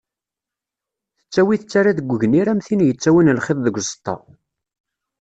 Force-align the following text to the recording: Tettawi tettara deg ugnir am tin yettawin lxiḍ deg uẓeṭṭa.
Tettawi 1.19 1.55
tettara 1.57 1.91
deg 1.97 2.09
ugnir 2.13 2.47
am 2.49 2.59
tin 2.65 2.85
yettawin 2.87 3.33
lxiḍ 3.37 3.57
deg 3.61 3.75
uẓeṭṭa. 3.77 4.15